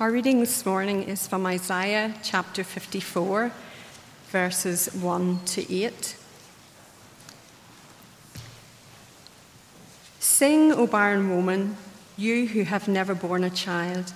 [0.00, 3.52] Our reading this morning is from Isaiah chapter 54,
[4.28, 6.16] verses 1 to 8.
[10.18, 11.76] Sing, O barren woman,
[12.16, 14.14] you who have never borne a child.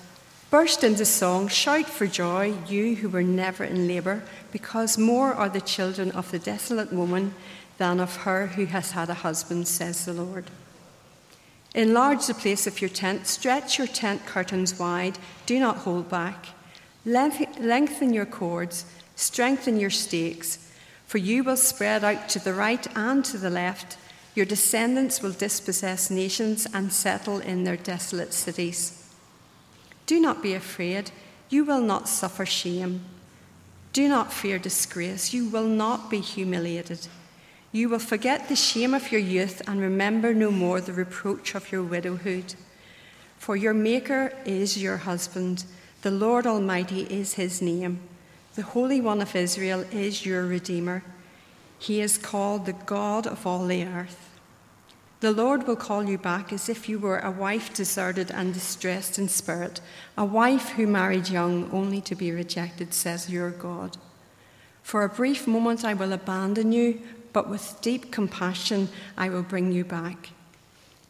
[0.49, 4.23] Burst into song, shout for joy, you who were never in labour,
[4.53, 7.35] because more are the children of the desolate woman
[7.77, 10.51] than of her who has had a husband, says the Lord.
[11.75, 16.47] Enlarge the place of your tent, stretch your tent curtains wide, do not hold back.
[17.05, 20.73] Lengthen your cords, strengthen your stakes,
[21.07, 23.99] for you will spread out to the right and to the left.
[24.35, 29.13] Your descendants will dispossess nations and settle in their desolate cities.
[30.07, 31.11] Do not be afraid,
[31.51, 33.05] you will not suffer shame.
[33.93, 37.07] Do not fear disgrace, you will not be humiliated.
[37.75, 41.73] You will forget the shame of your youth and remember no more the reproach of
[41.73, 42.55] your widowhood.
[43.37, 45.65] For your Maker is your husband,
[46.03, 47.99] the Lord Almighty is his name.
[48.55, 51.03] The Holy One of Israel is your Redeemer.
[51.77, 54.31] He is called the God of all the earth.
[55.19, 59.19] The Lord will call you back as if you were a wife deserted and distressed
[59.19, 59.81] in spirit,
[60.17, 63.97] a wife who married young only to be rejected, says your God.
[64.85, 67.03] For a brief moment I will abandon you
[67.35, 70.31] but with deep compassion I will bring you back.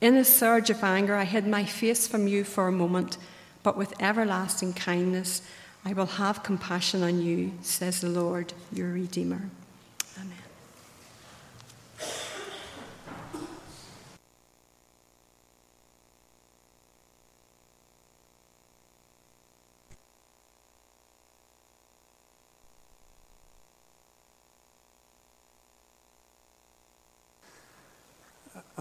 [0.01, 3.17] In a surge of anger, I hid my face from you for a moment,
[3.63, 5.43] but with everlasting kindness
[5.85, 9.51] I will have compassion on you, says the Lord, your Redeemer.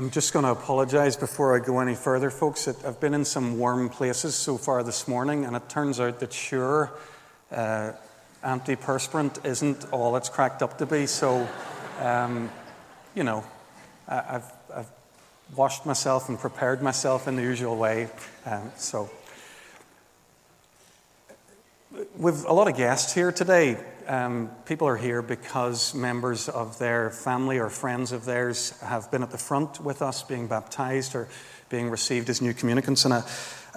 [0.04, 2.68] I'm just going to apologize before I go any further, folks.
[2.68, 6.34] I've been in some warm places so far this morning, and it turns out that
[6.34, 6.92] sure,
[7.50, 7.94] uh,
[8.44, 11.08] antiperspirant isn't all it's cracked up to be.
[11.08, 11.48] So,
[12.02, 12.52] um,
[13.16, 13.46] you know,
[14.06, 14.44] I've,
[14.76, 14.92] I've,
[15.56, 18.10] washed myself and prepared myself in the usual way.
[18.46, 19.10] Um, so,
[22.24, 27.10] we've a lot of guests here today um, people are here because members of their
[27.10, 31.28] family or friends of theirs have been at the front with us being baptized or
[31.68, 33.04] being received as new communicants.
[33.04, 33.22] And uh,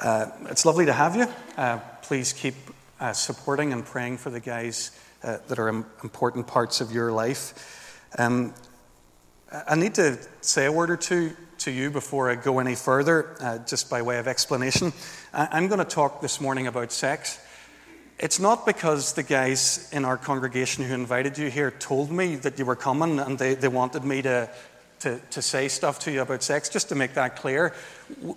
[0.01, 1.27] uh, it's lovely to have you.
[1.57, 2.55] Uh, please keep
[3.01, 4.93] uh, supporting and praying for the guys
[5.25, 8.09] uh, that are important parts of your life.
[8.17, 8.55] Um,
[9.67, 13.63] I need to say a word or two to you before I go any further,
[13.67, 14.93] just by way of explanation.
[15.33, 17.41] I'm going to talk this morning about sex.
[18.19, 22.59] It's not because the guys in our congregation who invited you here told me that
[22.59, 24.49] you were coming and they, they wanted me to,
[25.01, 27.75] to, to say stuff to you about sex, just to make that clear.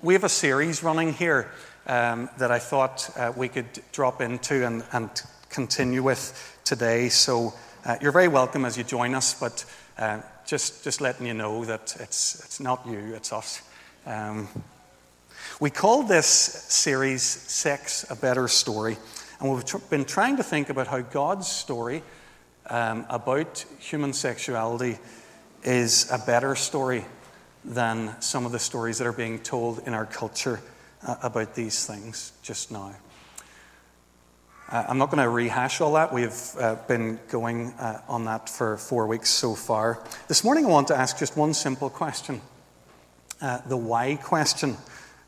[0.02, 1.50] We have a series running here
[1.88, 5.10] um, that I thought uh, we could drop into and, and
[5.50, 7.08] continue with today.
[7.08, 7.54] So
[7.86, 9.64] uh, you're very welcome as you join us, but
[9.98, 13.62] uh, just, just letting you know that it's, it's not you, it's us.
[14.06, 14.50] Um,
[15.62, 18.98] we call this series Sex a Better Story.
[19.40, 22.04] And we've tr- been trying to think about how God's story
[22.70, 24.98] um, about human sexuality
[25.64, 27.06] is a better story
[27.64, 30.60] than some of the stories that are being told in our culture
[31.06, 32.96] uh, about these things just now.
[34.70, 36.14] Uh, I'm not going to rehash all that.
[36.14, 40.04] We've uh, been going uh, on that for four weeks so far.
[40.28, 42.42] This morning, I want to ask just one simple question
[43.42, 44.76] uh, the why question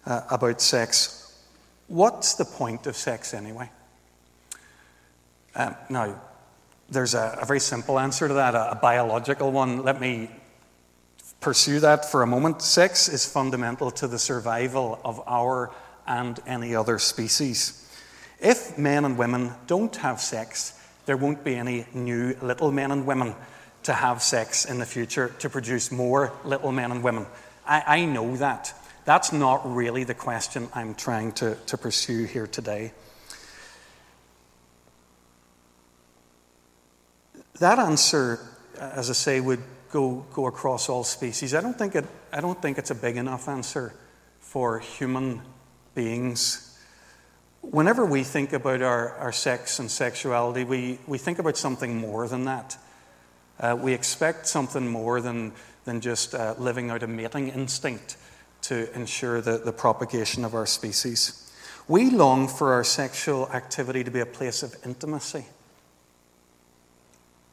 [0.05, 1.33] uh, about sex.
[1.87, 3.69] What's the point of sex anyway?
[5.55, 6.21] Um, now,
[6.89, 9.83] there's a, a, very simple answer to that, a, a biological one.
[9.83, 10.29] Let me
[11.39, 12.61] pursue that for a moment.
[12.61, 15.71] Sex is fundamental to the survival of our
[16.07, 17.77] and any other species.
[18.39, 20.73] If men and women don't have sex,
[21.05, 23.35] there won't be any new little men and women
[23.83, 27.25] to have sex in the future to produce more little men and women.
[27.65, 28.73] I, I know that.
[29.05, 32.91] That's not really the question I'm trying to, to pursue here today.
[37.59, 38.39] That answer,
[38.79, 39.61] as I say, would
[39.91, 41.53] go, go across all species.
[41.53, 43.93] I don't, think it, I don't think it's a big enough answer
[44.39, 45.41] for human
[45.93, 46.79] beings.
[47.61, 52.27] Whenever we think about our, our sex and sexuality, we, we think about something more
[52.27, 52.77] than that.
[53.59, 55.51] Uh, we expect something more than,
[55.85, 58.17] than just uh, living out a mating instinct
[58.63, 61.51] to ensure the, the propagation of our species.
[61.87, 65.45] We long for our sexual activity to be a place of intimacy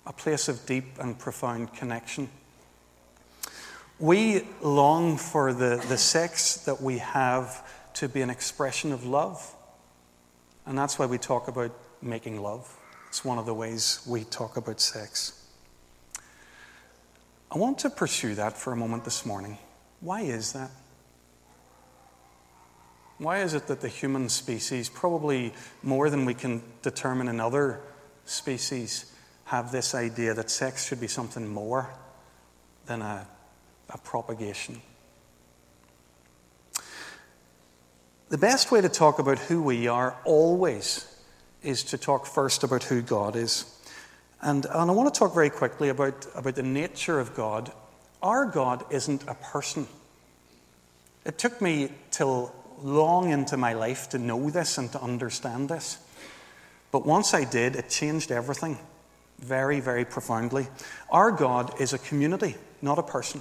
[0.08, 2.28] a place of deep and profound connection.
[4.00, 7.64] We long for the, the sex that we have
[7.94, 9.54] to be an expression of love
[10.68, 11.72] And that's why we talk about
[12.02, 12.76] making love.
[13.08, 15.46] It's one of the ways we talk about sex.
[17.50, 19.56] I want to pursue that for a moment this morning.
[20.00, 20.70] Why is that?
[23.16, 27.80] Why is it that the human species, probably more than we can determine in other
[28.26, 29.10] species,
[29.48, 31.88] have this idea that sex should be something more
[32.84, 33.26] than a,
[33.88, 34.82] a propagation?
[38.28, 41.06] The best way to talk about who we are always
[41.62, 43.64] is to talk first about who God is.
[44.42, 47.72] And, and I want to talk very quickly about, about the nature of God.
[48.22, 49.86] Our God isn't a person.
[51.24, 55.96] It took me till long into my life to know this and to understand this.
[56.92, 58.78] But once I did, it changed everything
[59.38, 60.68] very, very profoundly.
[61.10, 63.40] Our God is a community, not a person.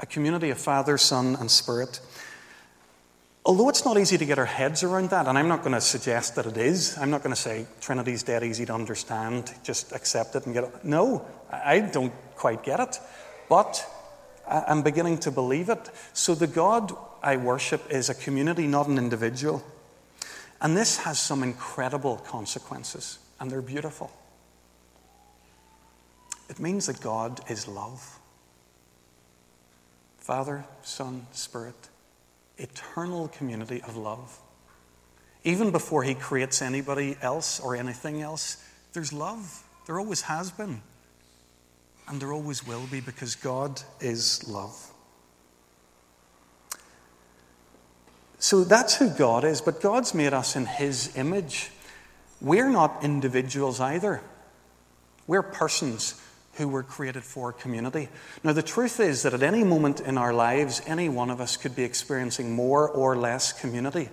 [0.00, 2.00] A community of Father, Son, and Spirit.
[3.44, 5.80] Although it's not easy to get our heads around that, and I'm not going to
[5.80, 9.92] suggest that it is, I'm not going to say Trinity's dead easy to understand, just
[9.92, 10.84] accept it and get it.
[10.84, 13.00] No, I don't quite get it.
[13.48, 13.84] But
[14.48, 15.90] I'm beginning to believe it.
[16.12, 16.92] So the God
[17.22, 19.62] I worship is a community, not an individual.
[20.60, 24.12] And this has some incredible consequences, and they're beautiful.
[26.52, 28.18] It means that God is love
[30.18, 31.88] Father, Son, Spirit,
[32.58, 34.38] eternal community of love.
[35.44, 38.62] Even before He creates anybody else or anything else,
[38.92, 39.62] there's love.
[39.86, 40.82] There always has been.
[42.06, 44.92] And there always will be because God is love.
[48.38, 51.70] So that's who God is, but God's made us in His image.
[52.42, 54.20] We're not individuals either,
[55.26, 56.20] we're persons
[56.54, 58.08] who were created for community.
[58.44, 61.56] Now, the truth is that at any moment in our lives, any one of us
[61.56, 64.10] could be experiencing more or less community.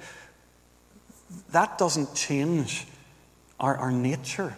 [1.51, 2.87] That doesn't change
[3.59, 4.55] our, our nature.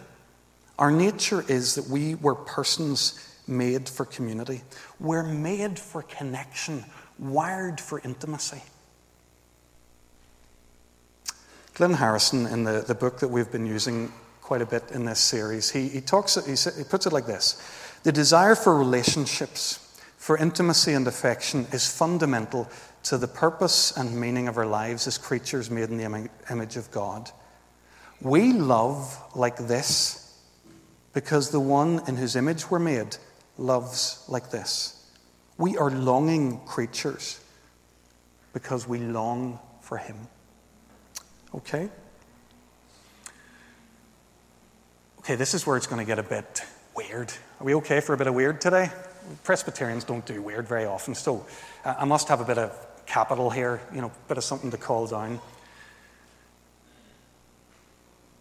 [0.78, 4.62] Our nature is that we were persons made for community,
[5.00, 6.84] we're made for connection,
[7.18, 8.62] wired for intimacy.
[11.74, 14.12] Glynn Harrison, in the, the book that we've been using
[14.52, 17.56] quite a bit in this series, he, he, talks, he, he puts it like this
[18.02, 22.68] The desire for relationships, for intimacy and affection, is fundamental
[23.04, 26.90] to the purpose and meaning of our lives as creatures made in the image of
[26.90, 27.30] God.
[28.20, 30.38] We love like this
[31.14, 33.16] because the one in whose image we're made
[33.56, 35.02] loves like this.
[35.56, 37.40] We are longing creatures
[38.52, 40.16] because we long for Him.
[41.54, 41.88] Okay?
[45.24, 46.64] Okay, this is where it's going to get a bit
[46.96, 47.32] weird.
[47.60, 48.90] Are we okay for a bit of weird today?
[49.44, 51.46] Presbyterians don't do weird very often, so
[51.84, 52.76] uh, I must have a bit of
[53.06, 55.38] capital here, you know, a bit of something to call down.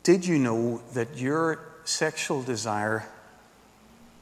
[0.02, 3.08] Did you know that your sexual desire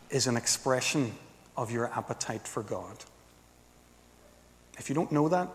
[0.09, 1.13] is an expression
[1.55, 2.97] of your appetite for God?
[4.77, 5.47] If you don't know that,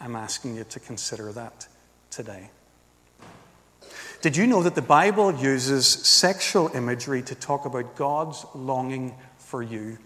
[0.00, 1.68] I'm asking you to consider that
[2.10, 2.48] today.
[4.22, 9.62] Did you know that the Bible uses sexual imagery to talk about God's longing for
[9.62, 9.96] you?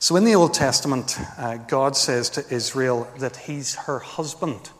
[0.00, 4.70] So in the Old Testament, uh, God says to Israel that he's her husband.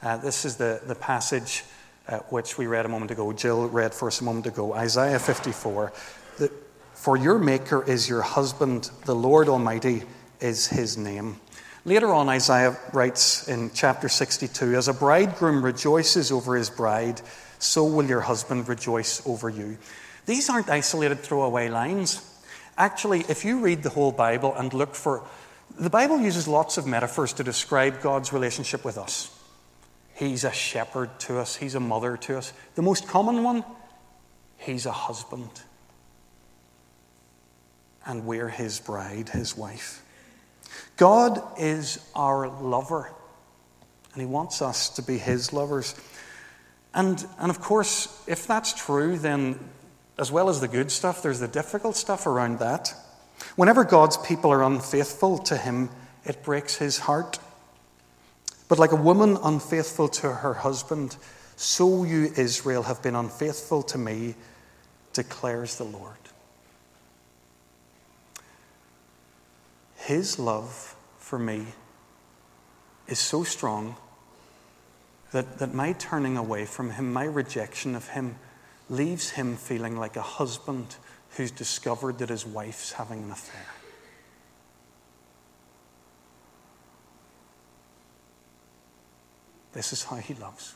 [0.00, 1.64] Uh, this is the, the passage
[2.08, 3.30] uh, which we read a moment ago.
[3.34, 4.72] Jill read for us a moment ago.
[4.72, 5.92] Isaiah 54.
[6.38, 6.50] The,
[6.94, 10.04] for your Maker is your husband, the Lord Almighty
[10.40, 11.38] is his name.
[11.86, 17.20] Later on, Isaiah writes in chapter 62 As a bridegroom rejoices over his bride,
[17.58, 19.76] so will your husband rejoice over you.
[20.24, 22.30] These aren't isolated throwaway lines.
[22.78, 25.24] Actually, if you read the whole Bible and look for,
[25.78, 29.30] the Bible uses lots of metaphors to describe God's relationship with us.
[30.14, 32.52] He's a shepherd to us, He's a mother to us.
[32.76, 33.64] The most common one,
[34.56, 35.50] He's a husband.
[38.06, 40.03] And we're His bride, His wife.
[40.96, 43.10] God is our lover,
[44.12, 45.94] and He wants us to be His lovers.
[46.94, 49.58] And, and of course, if that's true, then
[50.18, 52.94] as well as the good stuff, there's the difficult stuff around that.
[53.56, 55.90] Whenever God's people are unfaithful to Him,
[56.24, 57.38] it breaks His heart.
[58.68, 61.16] But like a woman unfaithful to her husband,
[61.56, 64.34] so you, Israel, have been unfaithful to me,
[65.12, 66.16] declares the Lord.
[70.04, 71.64] His love for me
[73.06, 73.96] is so strong
[75.32, 78.36] that, that my turning away from him, my rejection of him,
[78.90, 80.96] leaves him feeling like a husband
[81.36, 83.66] who's discovered that his wife's having an affair.
[89.72, 90.74] This is how he loves.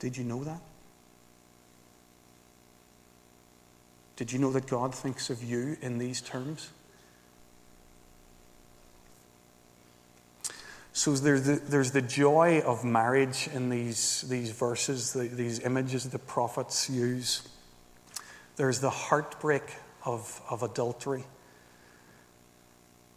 [0.00, 0.60] Did you know that?
[4.18, 6.70] Did you know that God thinks of you in these terms?
[10.92, 16.02] So there's the, there's the joy of marriage in these, these verses, the, these images
[16.08, 17.46] the prophets use.
[18.56, 19.62] There's the heartbreak
[20.04, 21.22] of, of adultery.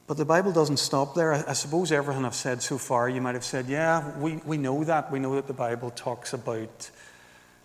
[0.06, 1.34] But the Bible doesn't stop there.
[1.34, 4.58] I, I suppose everything I've said so far, you might have said, yeah, we, we
[4.58, 5.12] know that.
[5.12, 6.92] We know that the Bible talks about,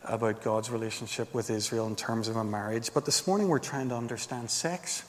[0.04, 2.92] about God's relationship with Israel in terms of a marriage.
[2.94, 5.04] But this morning we're trying to understand sex.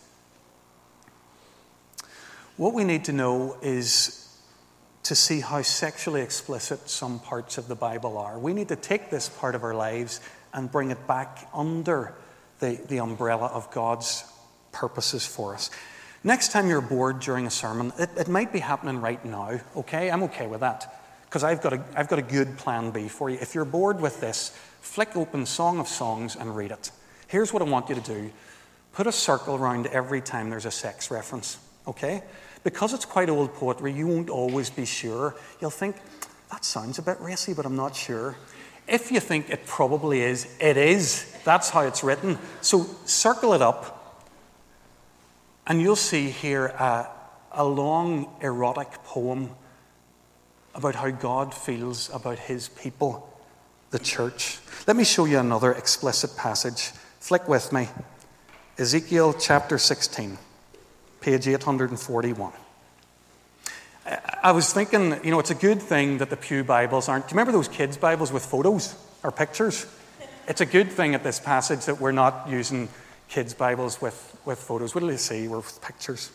[2.58, 4.24] What we need to know is
[5.04, 8.38] to see how sexually explicit some parts of the Bible are.
[8.38, 10.20] We need to take this part of our lives
[10.54, 12.14] and bring it back under
[12.60, 14.24] the, the umbrella of God's
[14.72, 15.70] purposes for us.
[16.24, 20.10] Next time you're bored during a sermon, it, it might be happening right now, okay?
[20.10, 20.94] I'm okay with that
[21.26, 23.38] because I've, got a, I've got a good plan B for you.
[23.40, 26.92] If you're bored with this, flick open Song of Songs and read it.
[27.28, 28.32] Here's what I want you to do
[28.94, 32.24] put a circle around every time there's a sex reference, okay?
[32.64, 35.36] Because it's quite old poetry, you won't always be sure.
[35.62, 35.98] You'll think,
[36.50, 38.36] that sounds a bit racy, but I'm not sure.
[38.88, 41.32] If you think it probably is, it is.
[41.44, 42.40] That's how it's written.
[42.62, 44.24] So circle it up,
[45.68, 47.08] and you'll see here a,
[47.52, 49.52] a long erotic poem
[50.74, 53.32] about how God feels about his people,
[53.98, 54.60] the church.
[54.86, 56.92] Let me show you another explicit passage.
[57.20, 57.90] Flick with me.
[58.78, 60.38] Ezekiel chapter 16
[61.20, 62.54] page 841.
[64.44, 67.28] I was thinking, you know, it's a good thing that the Pew Bibles aren't.
[67.28, 69.88] Do you remember those kids' Bibles with photos or pictures?
[70.48, 72.90] It's a good thing at this passage that we're not using
[73.30, 74.94] kids' Bibles with, with photos.
[74.94, 75.48] What do you see?
[75.48, 76.30] We're with pictures.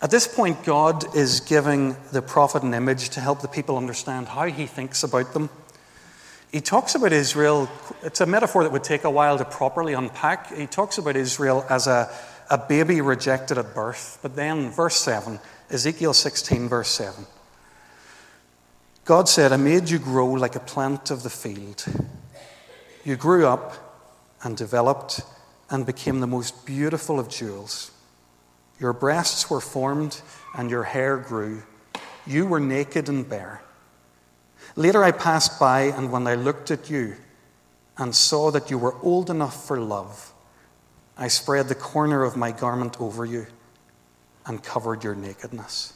[0.00, 4.28] At this point, God is giving the prophet an image to help the people understand
[4.28, 5.50] how he thinks about them.
[6.54, 7.68] He talks about Israel,
[8.02, 10.54] it's a metaphor that would take a while to properly unpack.
[10.54, 12.08] He talks about Israel as a
[12.50, 14.18] a baby rejected at birth.
[14.22, 15.38] But then, verse 7,
[15.70, 17.26] Ezekiel 16, verse 7.
[19.04, 21.84] God said, I made you grow like a plant of the field.
[23.04, 23.74] You grew up
[24.42, 25.20] and developed
[25.70, 27.90] and became the most beautiful of jewels.
[28.80, 30.20] Your breasts were formed
[30.56, 31.62] and your hair grew.
[32.26, 33.60] You were naked and bare.
[34.76, 37.16] Later I passed by, and when I looked at you
[37.96, 40.32] and saw that you were old enough for love,
[41.16, 43.46] I spread the corner of my garment over you
[44.46, 45.92] and covered your nakedness.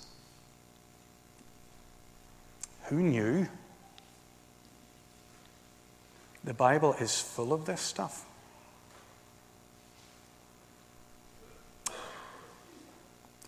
[2.84, 3.48] Who knew?
[6.44, 8.24] The Bible is full of this stuff.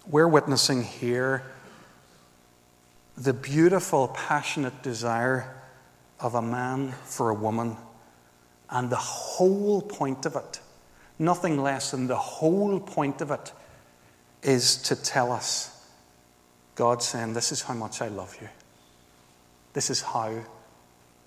[0.07, 1.45] We're witnessing here
[3.21, 5.55] the beautiful, passionate desire
[6.19, 7.77] of a man for a woman,
[8.69, 10.61] and the whole point of it
[11.21, 13.53] nothing less than the whole point of it
[14.43, 15.87] is to tell us
[16.75, 18.49] God saying, This is how much I love you.
[19.75, 20.35] This is how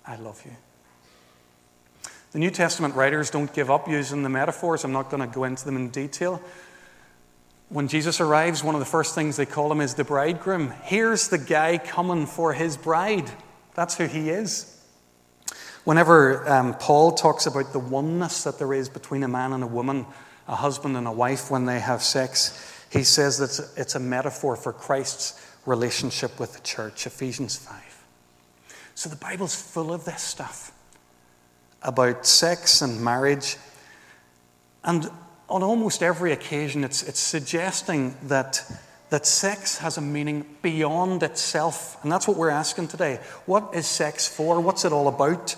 [0.04, 0.50] I love you.
[2.32, 4.82] The New Testament writers don't give up using the metaphors.
[4.84, 6.42] I'm not going to go into them in detail.
[7.74, 10.72] When Jesus arrives, one of the first things they call him is the bridegroom.
[10.84, 13.28] Here's the guy coming for his bride.
[13.74, 14.80] That's who he is.
[15.82, 19.66] Whenever um, Paul talks about the oneness that there is between a man and a
[19.66, 20.06] woman,
[20.46, 24.54] a husband and a wife when they have sex, he says that it's a metaphor
[24.54, 28.04] for Christ's relationship with the church, Ephesians 5.
[28.94, 30.70] So the Bible's full of this stuff
[31.82, 33.56] about sex and marriage.
[34.84, 35.10] And
[35.48, 38.62] on almost every occasion, it's, it's suggesting that,
[39.10, 42.02] that sex has a meaning beyond itself.
[42.02, 43.20] And that's what we're asking today.
[43.46, 44.60] What is sex for?
[44.60, 45.56] What's it all about?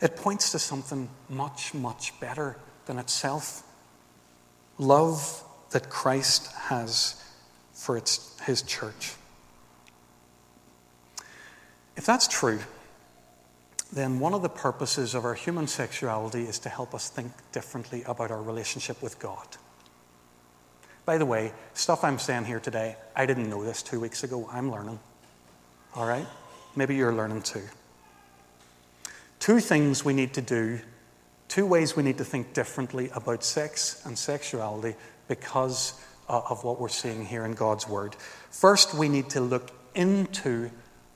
[0.00, 2.56] It points to something much, much better
[2.86, 3.62] than itself
[4.80, 7.22] love that Christ has
[7.72, 9.14] for its, his church.
[11.96, 12.60] If that's true,
[13.92, 18.02] then one of the purposes of our human sexuality is to help us think differently
[18.06, 19.46] about our relationship with God.
[21.04, 24.48] By the way, stuff I'm saying here today, I didn't know this two weeks ago.
[24.52, 25.00] I'm learning.
[25.96, 26.26] All right?
[26.76, 27.62] Maybe you're learning too.
[29.40, 30.78] Two things we need to do,
[31.48, 34.94] two ways we need to think differently about sex and sexuality
[35.26, 35.94] because
[36.28, 38.14] uh, of what we're seeing here in God's Word.
[38.50, 40.70] First, we need to look into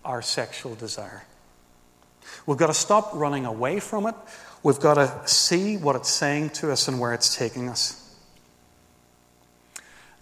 [0.05, 1.25] our sexual desire.
[2.47, 4.15] We've got to stop running away from it.
[4.63, 8.01] We've got to see what it's saying to us and where it's taking us.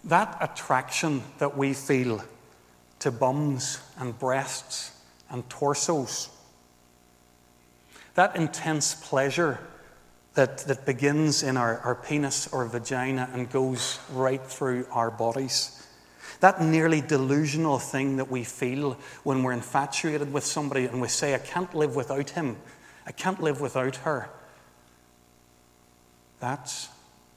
[0.05, 2.23] That attraction that we feel
[3.01, 4.93] to bums and breasts
[5.31, 6.29] and torsos
[8.15, 9.59] That intense pleasure
[10.35, 15.87] that, that begins in our, our penis or vagina and goes right through our bodies.
[16.41, 21.35] That nearly delusional thing that we feel when we're infatuated with somebody and we say,
[21.35, 22.57] I can't live without him,
[23.07, 24.29] I can't live without her.
[26.41, 26.89] That's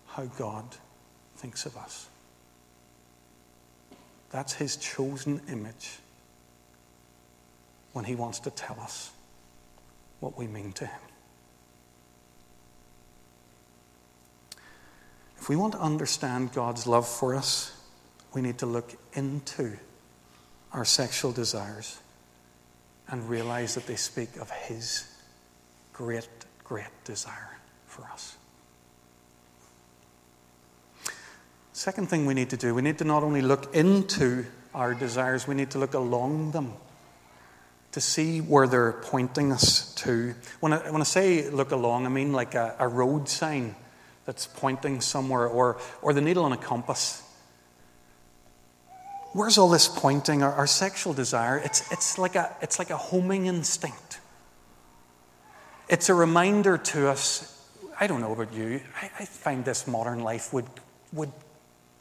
[0.07, 0.65] how God
[1.37, 2.07] thinks of us.
[4.31, 5.99] That's his chosen image
[7.93, 9.11] when he wants to tell us
[10.19, 11.01] what we mean to him.
[15.37, 17.71] If we want to understand God's love for us,
[18.35, 19.77] we need to look into
[20.73, 21.97] our sexual desires
[23.07, 25.09] and realize that they speak of His
[25.93, 26.27] great,
[26.65, 28.35] great desire for us.
[31.71, 35.47] Second thing we need to do, we need to not only look into our desires,
[35.47, 36.73] we need to look along them
[37.93, 40.35] to see where they're pointing us to.
[40.59, 43.75] When I, when I say look along, I mean like a, a road sign
[44.25, 47.24] that's pointing somewhere or, or the needle on a compass
[49.35, 50.43] Where's all this pointing?
[50.43, 54.21] Our, our sexual desire, it's, it's, like a, it's like a homing instinct.
[55.89, 57.67] It's a reminder to us.
[57.99, 60.67] I don't know about you, I, I find this modern life would,
[61.11, 61.33] would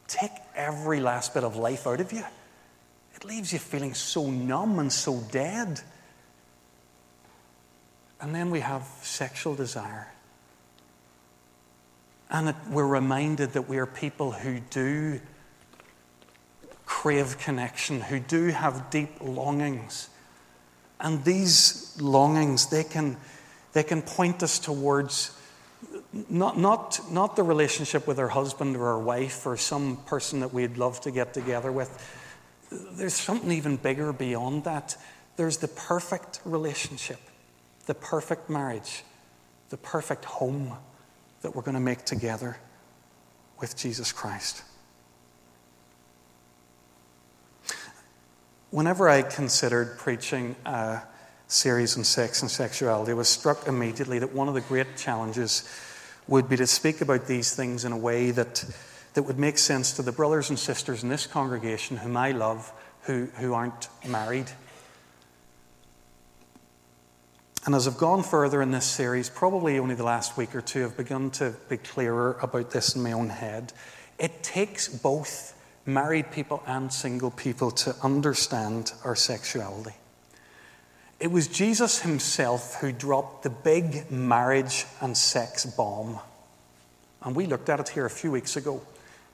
[0.07, 2.23] take every last bit of life out of you.
[3.17, 5.81] It leaves you feeling so numb and so dead.
[8.21, 10.07] And then we have sexual desire.
[12.31, 15.21] And it, we're reminded that we are people who do
[17.05, 20.09] crave connection, who do have deep longings.
[20.99, 23.19] And these longings, they can,
[23.75, 25.39] they can point us towards
[26.31, 30.55] not, not, not the relationship with our husband or our wife or some person that
[30.55, 31.91] we'd love to get together with.
[32.71, 34.97] There's something even bigger beyond that.
[35.37, 37.21] There's the perfect relationship,
[37.85, 39.03] the perfect marriage,
[39.69, 40.79] the perfect home
[41.43, 42.57] that we're going to make together
[43.61, 44.62] with Jesus Christ.
[48.75, 51.01] Whenever I considered preaching a
[51.47, 55.63] series on sex and sexuality, I was struck immediately that one of the great challenges
[56.27, 58.65] would be to speak about these things in a way that,
[59.13, 62.73] that would make sense to the brothers and sisters in this congregation whom I love
[63.03, 64.51] who, who aren't married.
[67.67, 70.85] And as I've gone further in this series, probably only the last week or two,
[70.85, 73.73] I've begun to be clearer about this in my own head.
[74.19, 75.54] It takes both
[75.87, 79.94] married people and single people to understand our sexuality.
[81.20, 86.18] It was Jesus himself who dropped the big marriage and sex bomb.
[87.23, 88.83] And we looked at it here a few weeks ago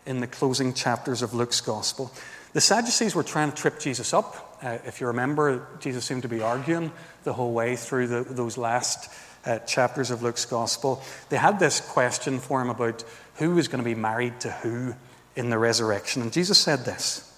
[0.07, 2.13] in the closing chapters of Luke's Gospel.
[2.53, 4.59] The Sadducees were trying to trip Jesus up.
[4.63, 6.93] Uh, if you remember, Jesus seemed to be arguing
[7.25, 9.13] the whole way through the, those last
[9.47, 11.03] uh, chapters of Luke's Gospel.
[11.29, 13.05] They had this question for him about
[13.37, 14.95] who was going to be married to who
[15.41, 16.21] in the resurrection.
[16.21, 17.33] And Jesus said this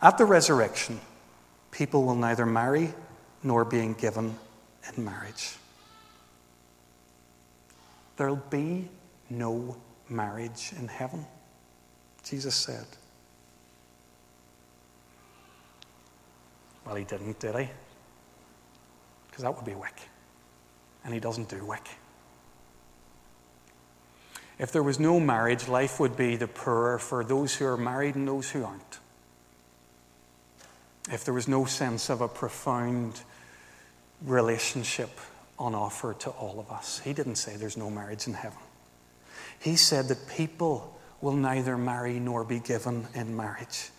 [0.00, 1.00] At the resurrection,
[1.70, 2.92] people will neither marry
[3.42, 4.36] nor being given
[4.94, 5.56] in marriage.
[8.16, 8.88] There'll be
[9.30, 9.76] no
[10.08, 11.24] marriage in heaven,
[12.22, 12.84] Jesus said.
[16.84, 17.68] Well, he didn't, did he?
[19.28, 19.98] Because that would be wick.
[21.04, 21.88] And he doesn't do wick.
[24.62, 28.14] If there was no marriage, life would be the poorer for those who are married
[28.14, 29.00] and those who aren't.
[31.10, 33.22] If there was no sense of a profound
[34.24, 35.10] relationship
[35.58, 38.60] on offer to all of us, he didn't say there's no marriage in heaven.
[39.58, 43.90] He said that people will neither marry nor be given in marriage.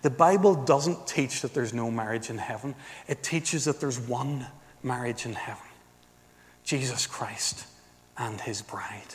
[0.00, 2.74] The Bible doesn't teach that there's no marriage in heaven,
[3.06, 4.46] it teaches that there's one
[4.82, 5.62] marriage in heaven
[6.64, 7.66] Jesus Christ
[8.16, 9.14] and his bride.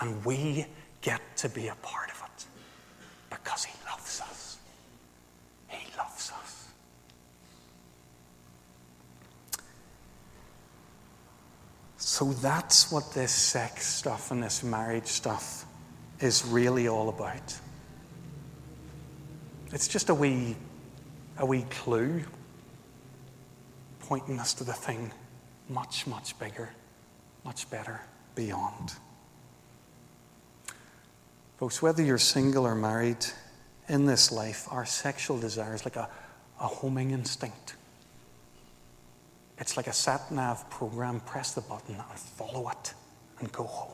[0.00, 0.66] And we
[1.00, 2.44] get to be a part of it
[3.30, 4.58] because He loves us.
[5.68, 6.68] He loves us.
[11.96, 15.64] So that's what this sex stuff and this marriage stuff
[16.20, 17.58] is really all about.
[19.72, 20.56] It's just a wee,
[21.38, 22.22] a wee clue
[24.00, 25.10] pointing us to the thing
[25.68, 26.70] much, much bigger,
[27.44, 28.00] much better
[28.34, 28.92] beyond.
[31.58, 33.24] Folks, whether you're single or married,
[33.88, 36.08] in this life, our sexual desire is like a,
[36.60, 37.76] a homing instinct.
[39.58, 41.20] It's like a sat nav program.
[41.20, 42.94] Press the button and follow it
[43.38, 43.92] and go home.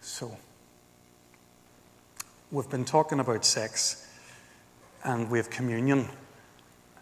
[0.00, 0.36] So,
[2.50, 4.08] we've been talking about sex
[5.04, 6.08] and we have communion.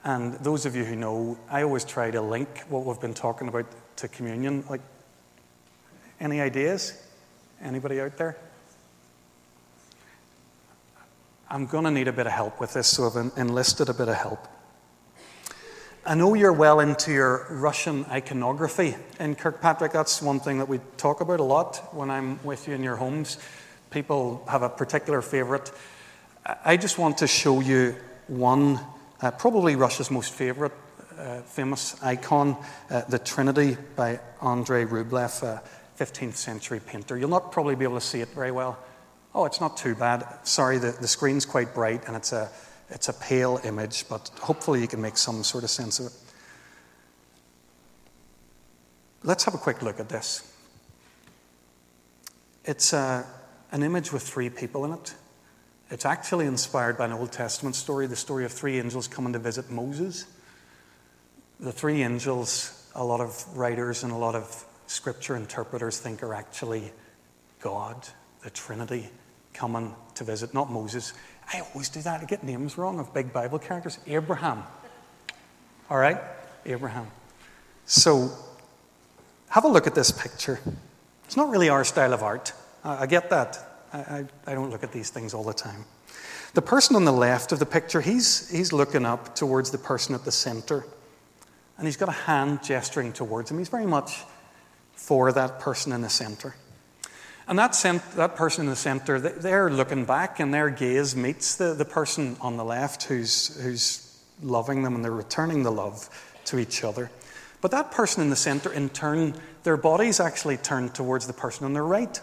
[0.04, 3.48] And those of you who know, I always try to link what we've been talking
[3.48, 4.64] about to communion.
[4.68, 4.80] Like,
[6.20, 7.02] any ideas?
[7.62, 8.36] Anybody out there?
[11.50, 14.08] I'm going to need a bit of help with this, so I've enlisted a bit
[14.08, 14.46] of help.
[16.06, 19.92] I know you're well into your Russian iconography in Kirkpatrick.
[19.92, 22.96] That's one thing that we talk about a lot when I'm with you in your
[22.96, 23.36] homes.
[23.90, 25.70] People have a particular favorite.
[26.64, 27.96] I just want to show you
[28.28, 28.80] one,
[29.22, 30.72] uh, probably Russia's most favorite
[31.18, 32.56] uh, famous icon,
[32.90, 35.62] uh, the Trinity by Andrei Rublev, a
[35.98, 37.18] 15th century painter.
[37.18, 38.78] You'll not probably be able to see it very well.
[39.34, 40.26] Oh, it's not too bad.
[40.44, 42.50] Sorry, the, the screen's quite bright and it's a
[42.90, 46.12] it's a pale image, but hopefully you can make some sort of sense of it.
[49.22, 50.52] Let's have a quick look at this.
[52.64, 53.22] It's a, uh,
[53.72, 55.14] an image with three people in it.
[55.90, 59.40] It's actually inspired by an Old Testament story, the story of three angels coming to
[59.40, 60.24] visit Moses.
[61.58, 66.32] The three angels, a lot of writers and a lot of scripture interpreters think are
[66.32, 66.92] actually
[67.60, 68.06] God,
[68.42, 69.10] the Trinity,
[69.52, 71.12] coming to visit, not Moses.
[71.52, 72.20] I always do that.
[72.20, 73.98] I get names wrong of big Bible characters.
[74.06, 74.62] Abraham.
[75.90, 76.18] All right?
[76.66, 77.08] Abraham.
[77.86, 78.30] So,
[79.48, 80.60] have a look at this picture.
[81.24, 82.52] It's not really our style of art.
[82.84, 83.69] I, get that.
[83.92, 85.84] I, I, don't look at these things all the time.
[86.54, 90.14] The person on the left of the picture, he's, he's looking up towards the person
[90.14, 90.84] at the center.
[91.76, 93.58] And he's got a hand gesturing towards him.
[93.58, 94.22] He's very much
[94.92, 96.54] for that person in the center.
[97.48, 101.56] And that, cent- that person in the center, they're looking back and their gaze meets
[101.56, 106.08] the, the person on the left who's, who's loving them and they're returning the love
[106.44, 107.10] to each other.
[107.60, 111.64] But that person in the center, in turn, their bodies actually turn towards the person
[111.64, 112.20] on their right.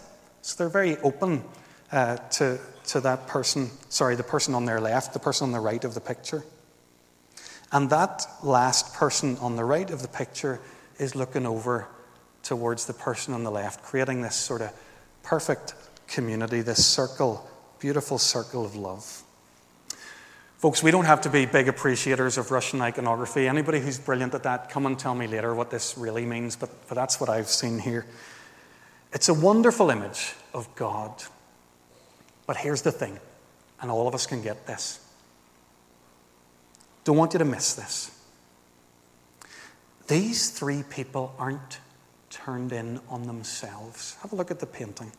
[0.48, 1.44] So they're very open
[1.92, 5.60] uh, to, to that person, sorry, the person on their left, the person on the
[5.60, 6.42] right of the picture.
[7.70, 10.58] And that last person on the right of the picture
[10.98, 11.86] is looking over
[12.42, 14.72] towards the person on the left, creating this sort of
[15.22, 15.74] perfect
[16.06, 17.46] community, this circle,
[17.78, 19.22] beautiful circle of love.
[20.56, 23.46] Folks, we don't have to be big appreciators of Russian iconography.
[23.46, 26.70] Anybody who's brilliant at that, come and tell me later what this really means, but,
[26.88, 28.06] but that's what I've seen here.
[29.12, 31.22] It's a wonderful image of God.
[32.46, 33.18] But here's the thing,
[33.80, 35.04] and all of us can get this.
[37.04, 38.10] Don't want you to miss this.
[40.08, 41.80] These three people aren't
[42.30, 44.16] turned in on themselves.
[44.22, 45.12] Have a look at the painting.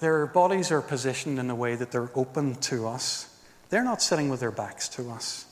[0.00, 3.40] Their bodies are positioned in a way that they're open to us.
[3.70, 5.46] They're not sitting with their backs to us.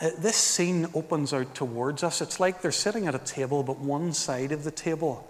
[0.00, 2.20] Uh, this scene opens out towards us.
[2.20, 5.28] It's like they're sitting at a table, but one side of the table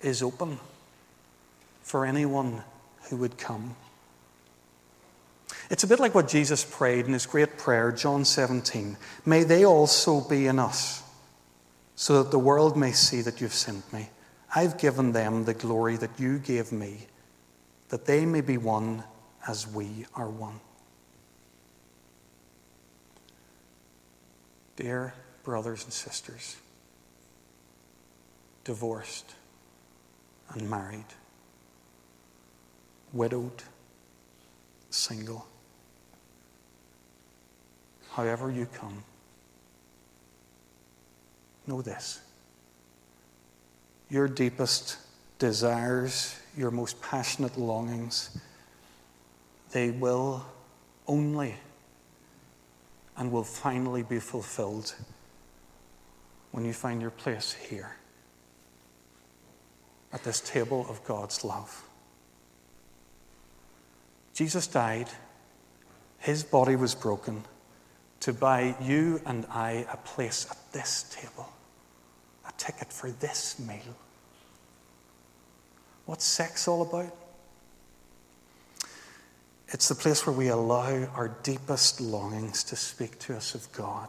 [0.00, 0.58] is open
[1.82, 2.62] for anyone
[3.08, 3.76] who would come.
[5.70, 8.96] It's a bit like what Jesus prayed in his great prayer, John 17.
[9.26, 11.02] May they also be in us
[11.94, 14.08] so that the world may see that you've sent me.
[14.54, 17.06] I've given them the glory that you gave me,
[17.90, 19.04] that they may be one
[19.46, 20.60] as we are one.
[24.78, 25.12] Dear
[25.42, 26.56] brothers and sisters,
[28.62, 29.34] divorced
[30.50, 31.04] unmarried,
[33.12, 33.64] widowed,
[34.88, 35.48] single,
[38.12, 39.02] however you come,
[41.68, 42.20] Know this.
[44.08, 44.96] Your deepest
[45.38, 48.38] desires, your most passionate longings,
[49.72, 50.46] they will
[51.06, 51.56] only
[53.18, 54.94] and will finally be fulfilled
[56.52, 57.96] when you find your place here
[60.12, 61.84] at this table of God's love.
[64.32, 65.08] Jesus died,
[66.18, 67.44] his body was broken
[68.20, 71.52] to buy you and I a place at this table
[72.46, 73.96] a ticket for this meal.
[76.06, 77.14] What's sex all about?
[79.70, 84.08] It's the place where we allow our deepest longings to speak to us of God,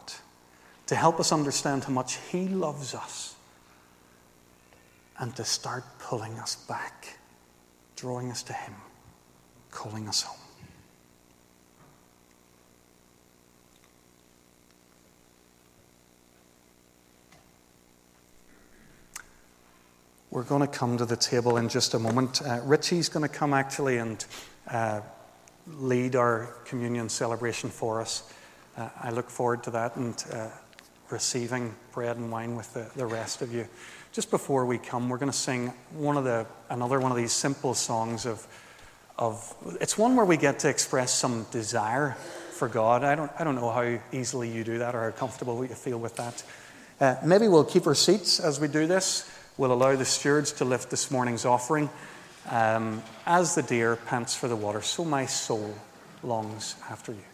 [0.86, 3.34] to help us understand how much He loves us,
[5.18, 7.18] and to start pulling us back,
[7.94, 8.72] drawing us to Him,
[9.70, 10.38] calling us home.
[20.30, 22.40] We're going to come to the table in just a moment.
[22.40, 24.24] Uh, Richie's going to come actually and
[24.68, 25.00] uh,
[25.66, 28.32] lead our communion celebration for us.
[28.76, 30.48] Uh, I look forward to that and uh,
[31.10, 33.66] receiving bread and wine with the, the rest of you.
[34.12, 37.32] Just before we come, we're going to sing one of the, another one of these
[37.32, 38.46] simple songs of,
[39.18, 42.16] of, it's one where we get to express some desire
[42.52, 43.04] for God.
[43.04, 45.98] I don't, I don't know how easily you do that or how comfortable you feel
[45.98, 46.42] with that.
[47.00, 49.30] Uh, maybe we'll keep our seats as we do this.
[49.56, 51.88] We'll allow the stewards to lift this morning's offering.
[52.50, 55.74] Um, as the deer pants for the water, so my soul
[56.22, 57.29] longs after you.